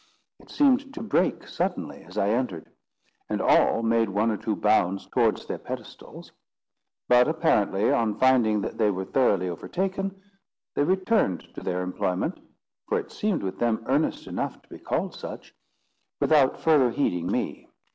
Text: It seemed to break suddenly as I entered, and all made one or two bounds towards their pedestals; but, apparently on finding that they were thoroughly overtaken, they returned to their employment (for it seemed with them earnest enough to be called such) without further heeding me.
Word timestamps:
It 0.39 0.49
seemed 0.49 0.95
to 0.95 1.03
break 1.03 1.45
suddenly 1.47 2.03
as 2.05 2.17
I 2.17 2.29
entered, 2.31 2.71
and 3.29 3.39
all 3.39 3.83
made 3.83 4.09
one 4.09 4.31
or 4.31 4.37
two 4.37 4.55
bounds 4.55 5.05
towards 5.05 5.45
their 5.45 5.59
pedestals; 5.59 6.31
but, 7.07 7.27
apparently 7.27 7.91
on 7.91 8.17
finding 8.17 8.61
that 8.61 8.79
they 8.79 8.89
were 8.89 9.05
thoroughly 9.05 9.47
overtaken, 9.47 10.19
they 10.73 10.81
returned 10.85 11.53
to 11.53 11.61
their 11.61 11.83
employment 11.83 12.39
(for 12.87 12.97
it 12.97 13.11
seemed 13.11 13.43
with 13.43 13.59
them 13.59 13.83
earnest 13.85 14.25
enough 14.25 14.59
to 14.63 14.69
be 14.69 14.79
called 14.79 15.13
such) 15.13 15.53
without 16.19 16.59
further 16.59 16.89
heeding 16.89 17.27
me. 17.31 17.69